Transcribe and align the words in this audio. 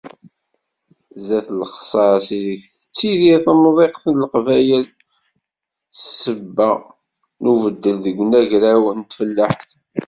Sdat 1.17 1.47
lexṣas 1.59 2.25
i 2.37 2.39
deg 2.45 2.61
tettidir 2.67 3.39
temḍiqt 3.45 4.03
n 4.07 4.15
Leqbayel 4.21 4.85
s 4.91 4.93
ssebba 6.07 6.69
n 7.41 7.43
ubeddel 7.51 7.97
deg 8.05 8.17
unagraw 8.23 8.83
n 8.93 8.99
tfellaḥt. 9.03 9.69